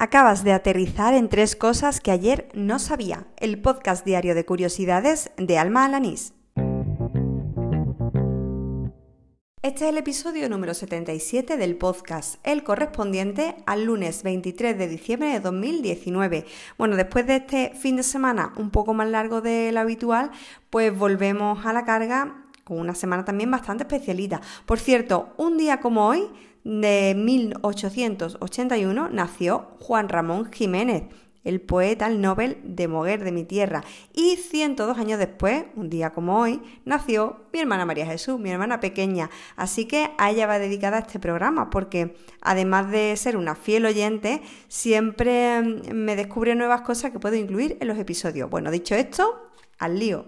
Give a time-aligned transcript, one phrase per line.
[0.00, 3.26] Acabas de aterrizar en tres cosas que ayer no sabía.
[3.36, 6.34] El podcast diario de curiosidades de Alma Alanís.
[9.60, 15.32] Este es el episodio número 77 del podcast, el correspondiente al lunes 23 de diciembre
[15.32, 16.46] de 2019.
[16.78, 20.30] Bueno, después de este fin de semana un poco más largo de lo habitual,
[20.70, 24.42] pues volvemos a la carga con una semana también bastante especialita.
[24.64, 26.30] Por cierto, un día como hoy
[26.64, 31.04] de 1881 nació Juan Ramón Jiménez,
[31.44, 33.82] el poeta, el Nobel de Moguer de mi tierra.
[34.12, 38.80] Y 102 años después, un día como hoy, nació mi hermana María Jesús, mi hermana
[38.80, 39.30] pequeña.
[39.56, 44.42] Así que a ella va dedicada este programa, porque además de ser una fiel oyente,
[44.68, 48.50] siempre mm, me descubre nuevas cosas que puedo incluir en los episodios.
[48.50, 50.26] Bueno, dicho esto, al lío.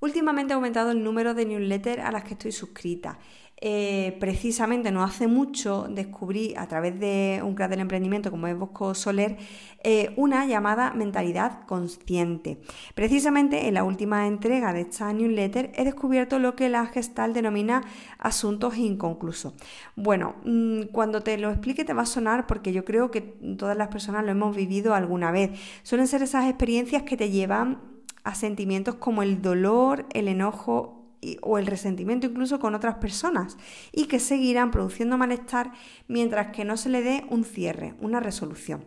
[0.00, 3.18] Últimamente ha aumentado el número de newsletters a las que estoy suscrita
[3.62, 8.56] eh, precisamente no hace mucho descubrí a través de un crack del emprendimiento como es
[8.56, 9.36] Bosco Soler
[9.84, 12.58] eh, una llamada mentalidad consciente.
[12.94, 17.82] Precisamente en la última entrega de esta newsletter he descubierto lo que la gestal denomina
[18.18, 19.52] asuntos inconclusos.
[19.94, 23.76] Bueno, mm, cuando te lo explique te va a sonar porque yo creo que todas
[23.76, 25.50] las personas lo hemos vivido alguna vez.
[25.82, 27.78] Suelen ser esas experiencias que te llevan
[28.24, 30.99] a sentimientos como el dolor, el enojo
[31.42, 33.56] o el resentimiento incluso con otras personas
[33.92, 35.72] y que seguirán produciendo malestar
[36.08, 38.84] mientras que no se le dé un cierre, una resolución.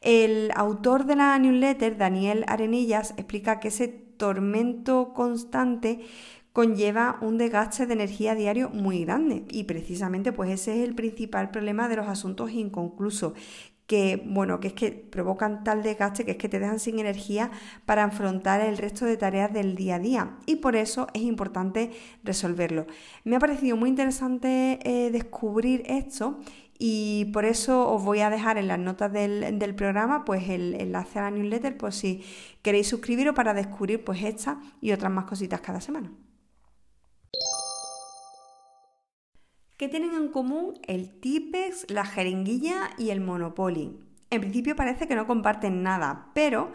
[0.00, 6.00] El autor de la newsletter, Daniel Arenillas, explica que ese tormento constante
[6.52, 11.50] conlleva un desgaste de energía diario muy grande y precisamente pues ese es el principal
[11.50, 13.32] problema de los asuntos inconclusos
[13.92, 17.50] que, bueno, que es que provocan tal desgaste que es que te dejan sin energía
[17.84, 21.90] para afrontar el resto de tareas del día a día y por eso es importante
[22.24, 22.86] resolverlo.
[23.24, 26.40] Me ha parecido muy interesante eh, descubrir esto
[26.78, 30.72] y por eso os voy a dejar en las notas del, del, programa pues el
[30.80, 32.24] enlace a la newsletter por si
[32.62, 36.10] queréis suscribiros para descubrir pues esta y otras más cositas cada semana.
[39.82, 43.98] ¿Qué tienen en común el Tipex, la jeringuilla y el Monopoly?
[44.30, 46.70] En principio parece que no comparten nada, pero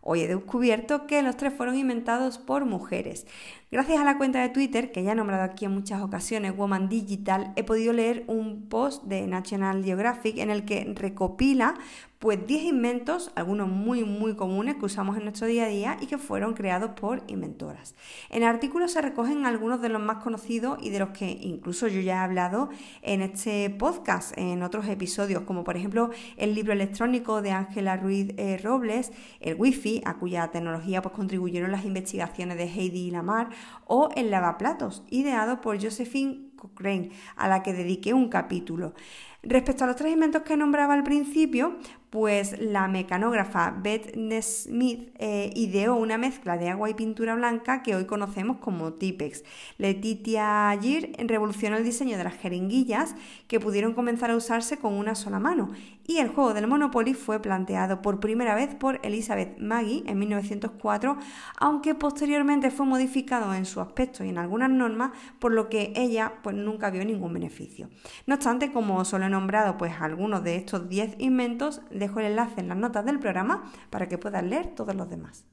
[0.00, 3.28] hoy he descubierto que los tres fueron inventados por mujeres.
[3.70, 6.88] Gracias a la cuenta de Twitter, que ya he nombrado aquí en muchas ocasiones, Woman
[6.88, 11.74] Digital, he podido leer un post de National Geographic en el que recopila
[12.18, 16.06] pues 10 inventos, algunos muy muy comunes que usamos en nuestro día a día y
[16.06, 17.94] que fueron creados por inventoras.
[18.28, 21.86] En el artículo se recogen algunos de los más conocidos y de los que incluso
[21.86, 22.70] yo ya he hablado
[23.02, 28.34] en este podcast, en otros episodios, como por ejemplo el libro electrónico de Ángela Ruiz
[28.36, 33.50] eh, Robles, el Wi-Fi, a cuya tecnología pues, contribuyeron las investigaciones de Heidi Lamar,
[33.86, 38.94] o el lavaplatos, ideado por Josephine Cochrane, a la que dediqué un capítulo.
[39.42, 41.78] Respecto a los tres inventos que nombraba al principio,
[42.10, 47.94] pues la mecanógrafa Beth Smith eh, ideó una mezcla de agua y pintura blanca que
[47.94, 49.44] hoy conocemos como Tipex.
[49.76, 53.14] Letitia Gir revolucionó el diseño de las jeringuillas
[53.46, 55.70] que pudieron comenzar a usarse con una sola mano
[56.06, 61.18] y el juego del Monopoly fue planteado por primera vez por Elizabeth Maggie en 1904,
[61.58, 66.32] aunque posteriormente fue modificado en su aspecto y en algunas normas, por lo que ella
[66.42, 67.90] pues nunca vio ningún beneficio.
[68.26, 72.60] No obstante, como solo he nombrado pues algunos de estos 10 inventos, dejo el enlace
[72.60, 75.44] en las notas del programa para que puedas leer todos los demás.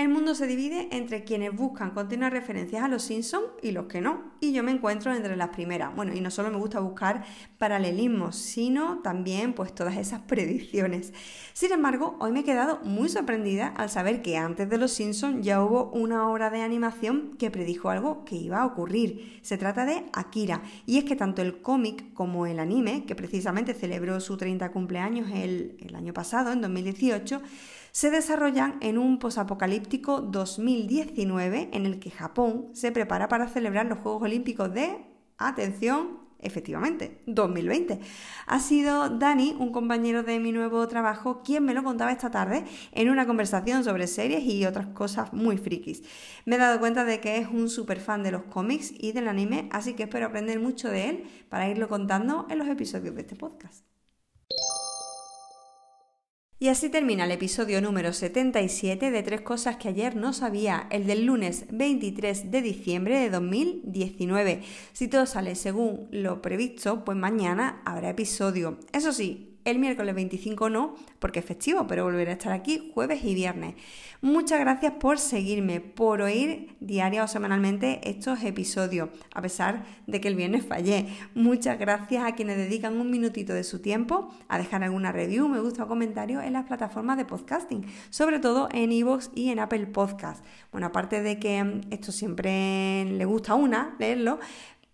[0.00, 4.00] El mundo se divide entre quienes buscan continuas referencias a los Simpsons y los que
[4.00, 5.94] no, y yo me encuentro entre las primeras.
[5.94, 7.26] Bueno, y no solo me gusta buscar
[7.58, 11.12] paralelismos, sino también pues todas esas predicciones.
[11.52, 15.44] Sin embargo, hoy me he quedado muy sorprendida al saber que antes de los Simpsons
[15.44, 19.38] ya hubo una obra de animación que predijo algo que iba a ocurrir.
[19.42, 23.74] Se trata de Akira, y es que tanto el cómic como el anime, que precisamente
[23.74, 27.42] celebró su 30 cumpleaños el, el año pasado, en 2018,
[27.92, 33.98] se desarrollan en un posapocalíptico 2019 en el que Japón se prepara para celebrar los
[33.98, 38.00] Juegos Olímpicos de, atención, efectivamente, 2020.
[38.46, 42.64] Ha sido Dani, un compañero de mi nuevo trabajo, quien me lo contaba esta tarde
[42.92, 46.02] en una conversación sobre series y otras cosas muy frikis.
[46.44, 49.28] Me he dado cuenta de que es un super fan de los cómics y del
[49.28, 53.22] anime, así que espero aprender mucho de él para irlo contando en los episodios de
[53.22, 53.89] este podcast.
[56.62, 61.06] Y así termina el episodio número 77 de Tres Cosas que ayer no sabía, el
[61.06, 64.60] del lunes 23 de diciembre de 2019.
[64.92, 68.78] Si todo sale según lo previsto, pues mañana habrá episodio.
[68.92, 73.22] Eso sí, El miércoles 25 no, porque es festivo, pero volveré a estar aquí jueves
[73.24, 73.74] y viernes.
[74.22, 80.28] Muchas gracias por seguirme, por oír diaria o semanalmente estos episodios, a pesar de que
[80.28, 81.08] el viernes fallé.
[81.34, 85.60] Muchas gracias a quienes dedican un minutito de su tiempo a dejar alguna review, me
[85.60, 89.86] gusta o comentario en las plataformas de podcasting, sobre todo en iVoox y en Apple
[89.86, 90.44] Podcast.
[90.72, 94.38] Bueno, aparte de que esto siempre le gusta a una leerlo,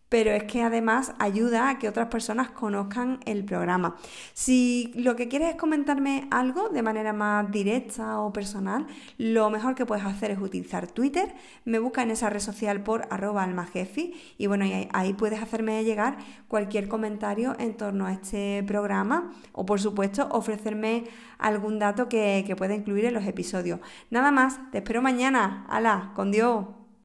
[0.09, 3.97] pero es que además ayuda a que otras personas conozcan el programa.
[4.35, 8.87] Si lo que quieres es comentarme algo de manera más directa o personal,
[9.19, 13.07] lo mejor que puedes hacer es utilizar Twitter, me busca en esa red social por
[13.11, 16.19] arroba almajefi y bueno, ahí, puedes hacerme llegar
[16.49, 21.05] cualquier comentario en torno a este programa o por supuesto ofrecerme
[21.39, 23.81] algún dato que, que pueda incluir en los episodios.
[24.11, 25.67] Nada más, te espero mañana.
[25.69, 26.13] ¡Hala!
[26.15, 26.86] ¡Con Dios!